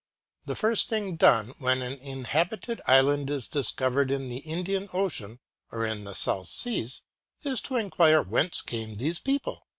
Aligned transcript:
The 0.45 0.55
first 0.55 0.89
thing 0.89 1.15
done 1.15 1.49
when 1.59 1.83
an 1.83 1.93
inhabited 1.99 2.81
island 2.87 3.29
is 3.29 3.47
discovered 3.47 4.09
in 4.09 4.29
the 4.29 4.37
Indian 4.39 4.89
Ocean, 4.93 5.37
or 5.71 5.85
in 5.85 6.05
the 6.05 6.15
South 6.15 6.47
Seas, 6.47 7.03
is 7.43 7.61
to 7.61 7.75
inquire 7.75 8.23
whence 8.23 8.63
came 8.63 8.95
these 8.95 9.19
people? 9.19 9.67